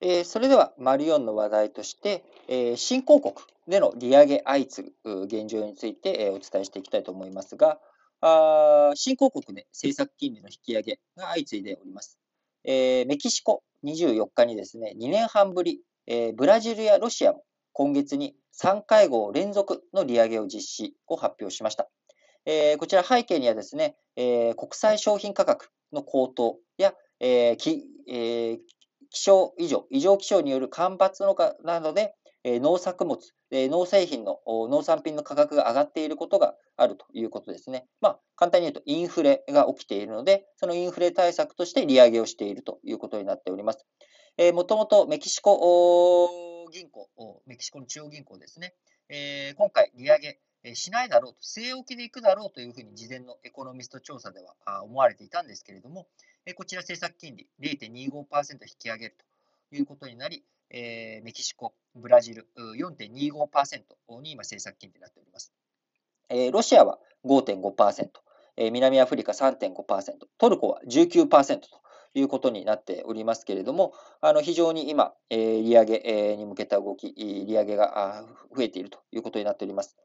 [0.00, 3.34] えー、それでは、丸4の話題として、えー、新興国
[3.66, 7.78] での利上げ相次ぐ現状について、えー、お伝えしていきたいと思いますが、
[8.20, 12.18] あ新興国で政策金利の引き上げが相次いでおります。
[12.64, 21.88] え、メキシコ24日にですね、2年半ぶり、え、ブラジルやロシアも今月に3会合連続の利上げを実施を発表しました。
[22.44, 28.58] え、こちら背景にはですね、え、国際商品価格の高騰や、えーきえー、
[29.16, 32.14] 気象異常、異常気象による干ばつのかなどで、
[32.44, 33.18] え農作物、
[33.50, 37.86] え農製品の農産品の価格が上がっていることがあるということですね。
[38.02, 43.86] まあ、簡単に言うとインフレが起きているので、そのインフレ対策として利上げをしているということになっております。
[44.36, 47.08] えー、もともとメキシコ銀行、
[47.46, 48.74] メキシコの中央銀行ですね、
[49.08, 56.06] えー、今回利上げしないだろうと、据え置きでいくだろうというふうに事前のエコノミスト調査では思われていたんですけれども、
[56.54, 59.16] こちら政策金利0.25%引き上げる
[59.70, 65.52] ということになり、メキシコ、ブラジル4.25%に今政策金利になっております。
[66.52, 68.10] ロシアは5.5%、
[68.70, 71.68] 南アフリカ3.5%、トルコは19%と
[72.14, 78.24] いうことになっておりますけれども、あの非常に今、利上げに向けた動き、利上げが
[78.56, 79.96] 増えているということになっております。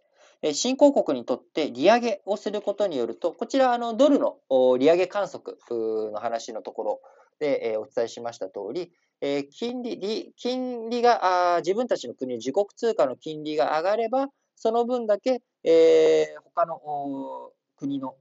[0.54, 4.38] 新興国にとって利上げをすることによると、こちら、あのドルの
[4.78, 7.02] 利上げ観測の話のところ
[7.40, 8.92] でお伝えしました通り、
[9.52, 18.16] 金利金利が自分たちの国、自国通貨の金利が上がれば、その分だけ、えー、他の国の、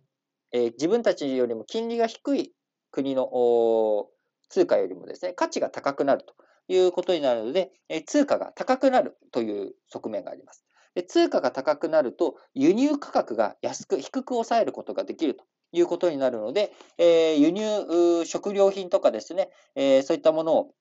[0.53, 2.53] え、自分たちよりも金利が低い
[2.91, 4.09] 国の
[4.49, 6.35] 通貨よりもですね、価値が高くなると
[6.69, 7.73] いうことになるので、
[8.07, 10.65] 通貨が高くなるという側面があります。
[10.95, 20.75] で通貨が高くなると、輸入価格が安く、低く抑えることができるということになるので、えー、輸入、食料品とかですね、えー、そういったものを、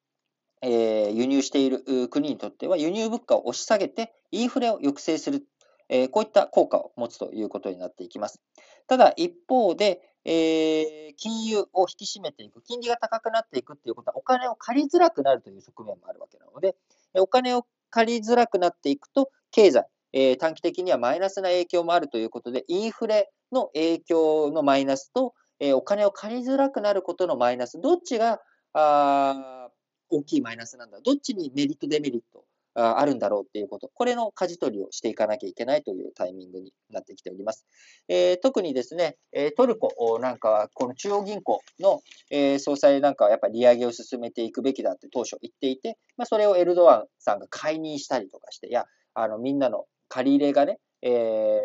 [0.61, 5.45] えー、輸入している国にとっては、輸入物価を押し下げて、インフレを抑制する、
[5.91, 8.41] えこういった効果を持つということになっていきます。
[8.87, 16.75] ただ、一方で、え金融を引き締めていく、金利が高くなっていくっていうことは、お金を借りづらくなるという側面もあるわけなので、
[17.15, 28.41] お金を借りづらくなっていくと、経済、えー、短期的にはマイナスな影響もあるということで、インフレの影響のマイナスと、えー、お金を借りづらくなることのマイナス、どっちが
[28.73, 29.69] あ
[30.09, 37.65] 大きいマイナスなんだ、どっちにメリット、デメリットあるんだろうっていうこと、これの舵取りをしていかなきゃいけないというタイミングになってきております。
[38.07, 39.17] えー、特にですね、
[39.57, 51.59] トルコなんかは、この中央銀行の、えー、総裁なんかはやっぱり利上げを進めていくべきだって当初言っていて、まあ、それをエルドアンさんが解任したりとかして、いや、あのみんなの借り入れがね、えー、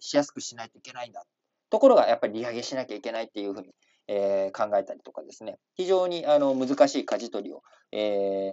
[0.00, 1.24] しやすくしないといけないんだ。
[1.68, 3.74] ところが、やっぱり利上げしなきゃいけないっていうふうに、
[4.08, 7.62] えー、考えたりとかですね、非常にあの難しい舵取りを、
[7.92, 8.52] え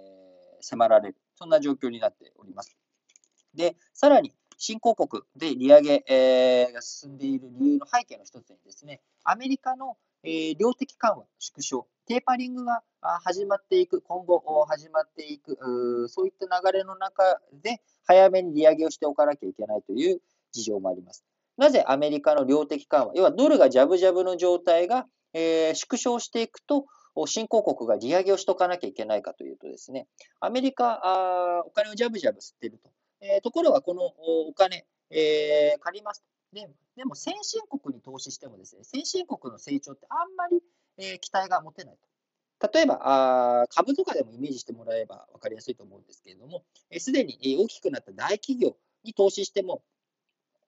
[0.60, 2.76] 迫られる、そんな状況になっております。
[3.54, 12.82] で、さらに、新興国で利上げ、えー、が進んでいる理由の背景の一つにですね、アメリカの、えー、量的緩和、縮小、テーパリングが
[13.22, 20.20] 始まっていく、今後始まっていく、そういった流れの中で、早めに利上げをしておかなきゃいけないという
[20.52, 21.24] 事情もあります。
[21.56, 26.86] なぜアメリカの量的緩和、要はドルがジャブジャブの状態が、えー、縮小していくと、
[27.26, 30.08] 新興国が利上げをしとかなきゃいけないかというとですね、
[30.40, 32.90] アメリカ、あお金をジャブジャブ吸ってると。
[33.20, 34.02] えー、ところが、この
[34.48, 36.26] お金、えー、借りますと。
[36.52, 40.62] ででも、先進国に投資してもですね、先進国の成長ってあんまり、
[40.98, 41.96] え、期待が持てない
[42.60, 42.68] と。
[42.72, 46.64] 例えばあ、株とかでもイメージしてもらえば分かりやすいと思うんですけれども、
[46.98, 49.82] すでに大きくなった大企業に投資しても、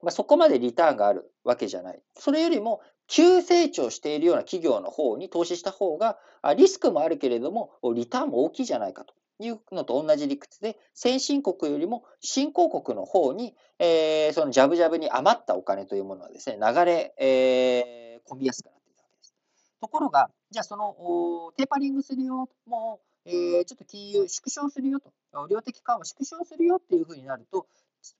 [0.01, 2.01] まあ、そこまでリターンがあるわけじゃない。
[2.15, 6.19] それよりも、急成長しているような企業の方に投資した方が、
[6.55, 18.76] リスクもあるけれども、リターンも大きいじゃないかというのと同じ理屈で、先進国よりも新興国の方に、えー、そのジャブジャブに余ったお金というものはですね、流れ、えー、込みやすくなっていたわけです。
[19.81, 25.11] ところが、じゃあそのテーパリングするよ、もう、えー、ちょっと金融縮小するよと、
[25.47, 27.67] 量的緩和縮小するよっていうふうになると、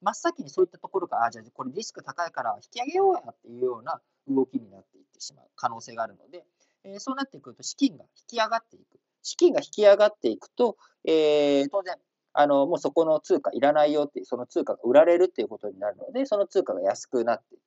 [0.01, 6.45] 真っ先にそういったところが、あ、じゃあこれリスク高いから引き上げようやっていうような動きになっていってしまう可能性があるので、
[6.83, 8.99] えー、そうなってくると資金が引き上がっていく。
[9.23, 11.95] 資金が引き上がっていくと、えー、当然、
[12.33, 17.61] あの、もうそこの通貨いらないよっていう、その通貨が売られるっていうことになるので、その通貨が安くなっていっ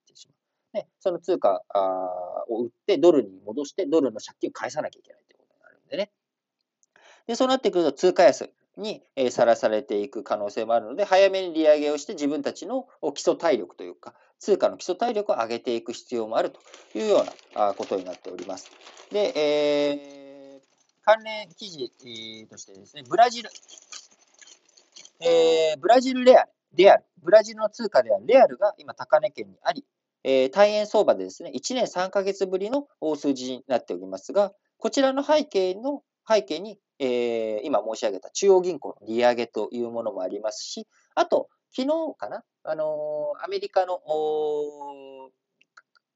[0.73, 1.63] ね、その通貨
[2.49, 6.11] を売ってドルに戻してドルの借金を返さなきゃいけないということになるんでね。
[7.27, 16.61] で、そうなってくると通貨安にさらされていく可能性もあるので、早めに利上げをして自分たちの基礎体力というか、通貨の基礎体力を上げていく必要もあると
[16.99, 17.25] いうよ
[17.55, 18.71] うなことになっております。
[19.11, 20.21] で、えー
[21.03, 21.91] 関連記事
[22.49, 23.51] としてですね、ブラジル、
[25.21, 29.85] えー、ブラジルレアル、レアル、ブラジルの通貨であるレアルが今高値圏にあり、
[30.25, 44.01] えー、対円相場でですね、1年3ヶ月ぶりの大数字になっておりますが、こちらの背景の背景に、えー、今申し上げた中央銀行の利上げというものもありますし、あと、昨日かな、あのー、アメリカの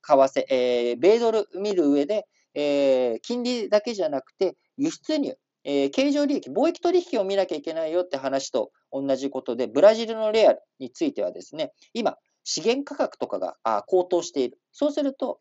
[0.02, 13.56] 為替、えー、米ドル見る上で、えー、金利だけじゃなくて、輸出入、えー、経常利益、貿易取引を見なきゃいけないよって話と同じことで、ブラジルのレアルについてはですね、今、資源価格とかが
[13.86, 14.58] 高騰している。
[14.70, 15.40] そうすると、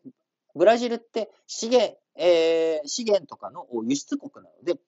[0.54, 4.78] ブラジルって資源、えー、資源とかの輸出国なので、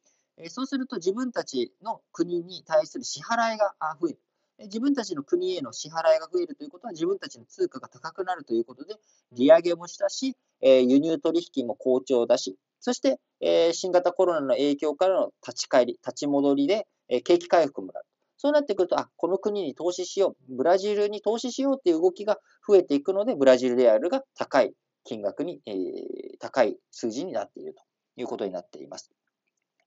[0.49, 4.21] そうすると自分たちの国に対する支払いが増える。
[4.59, 8.97] 自分たちの国への支払いが増えるということは、自分たちの通貨が高くなるということで、
[9.33, 13.21] 利上げもしたし、輸入取引も好調だし、そして、
[13.75, 16.87] 新型コロナの影響からの立ち返り、立ち戻りで、
[17.25, 18.05] 景気回復もある。
[18.37, 24.75] そうなってくると、あ、この国に投資しよう、ブラジルに投資しようっていう動きが増えていくので、ブラジルレアルが高い
[25.05, 25.77] 金額に、えー、
[26.39, 27.83] 高い数字になっていると
[28.17, 29.11] いうことになっています。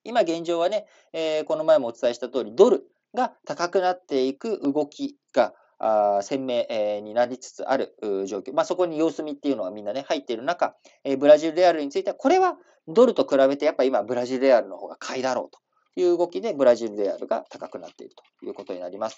[0.04, 7.96] 今現状はね、えー、この前もお伝えした通り、ドルが高くなっていく動きがあ鮮明、えー、になりつつある
[8.28, 8.54] 状況。
[8.54, 12.58] まあ、そこに様子見っていうのがみんなね、入っている中、えー、ブラジルレアルについては、これは
[12.88, 15.60] ドルと比べてやっぱ今ブラジルレアルの方が買いだろうと
[15.96, 19.18] いう動きで、ブラジルレアルが高くなっているということになります。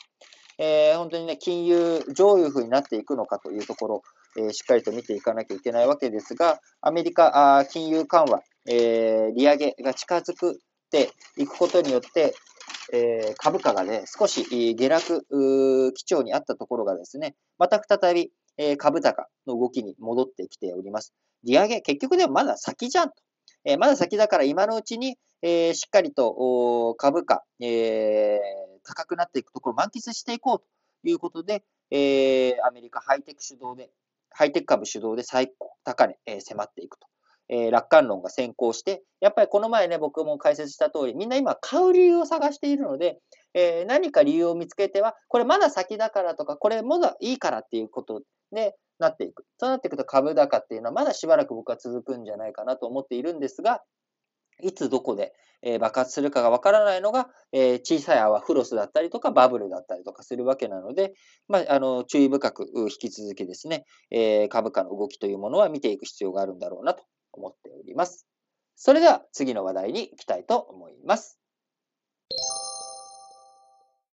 [0.57, 4.01] えー、本当にね、金融、どういうふうになっていくのかというところ、
[4.37, 10.55] えー、しっかりと見ていかなきゃいけないわけですが、アメリカ、あ金融緩和、えー、利上げが近づくっ
[10.91, 12.35] ていくことによって、
[12.93, 14.45] えー、株価がね、少し
[14.75, 21.13] 下落基調にあったところがですね、また再び、えー、株高の動きに戻ってきております。
[21.43, 23.15] 利上げ、結局でもまだ先じゃんと。
[23.65, 28.39] え、まだ先だから今のうちに、え、しっかりと株価、え、
[28.83, 30.65] 高くなっていくところを満喫していこうと
[31.03, 33.91] いうことで、え、アメリカハイテク主導で、
[34.31, 35.51] ハイテク株主導で最
[35.83, 37.07] 高値、え、迫っていくと。
[37.49, 43.19] え、楽観論が先行して、やっぱりこの前ね、僕も解説した通り、みんな今買う理由を探しているので、
[43.53, 48.21] え、何か理由を見つけては、これまだ先だからとか、これまだいいからっていうこと
[48.51, 49.45] でなっていく。
[49.57, 53.81] そうなっていくと株高っていうのはまだしばらく僕は続くんじゃないかなと思っているんですが、
[54.61, 55.33] いつどこで、
[55.63, 61.13] え爆発するかがわからないのが、え小さい泡フロスだったりとかバブルだったりとかするわけなので、
[61.47, 67.03] まあ、あの注意深く引き続きですね、え株価の動きというものは見ていく必要があるんだろうなと
[67.33, 68.27] 思っております。
[68.75, 71.40] それでは次の話題に行きたいと思います。